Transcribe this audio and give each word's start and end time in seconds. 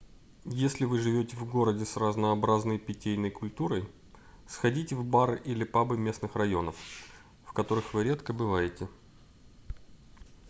если 0.45 0.85
вы 0.85 0.97
живёте 0.99 1.37
в 1.37 1.47
городе 1.47 1.85
с 1.85 1.95
разнообразной 1.95 2.79
питейной 2.79 3.29
культурой 3.29 3.87
сходите 4.47 4.95
в 4.95 5.05
бары 5.05 5.39
или 5.45 5.63
пабы 5.63 5.95
местных 5.95 6.35
районов 6.35 6.75
в 7.45 7.53
которых 7.53 7.93
вы 7.93 8.03
редко 8.03 8.33
бываете 8.33 8.89